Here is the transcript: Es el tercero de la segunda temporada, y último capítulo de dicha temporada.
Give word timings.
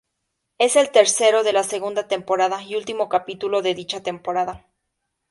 Es 0.57 0.77
el 0.77 0.89
tercero 0.89 1.43
de 1.43 1.53
la 1.53 1.61
segunda 1.61 2.07
temporada, 2.07 2.63
y 2.63 2.75
último 2.75 3.07
capítulo 3.07 3.61
de 3.61 3.75
dicha 3.75 4.01
temporada. 4.01 4.65